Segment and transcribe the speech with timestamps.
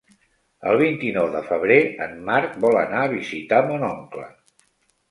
[0.69, 4.29] El vint-i-nou de febrer en Marc vol anar a visitar mon oncle.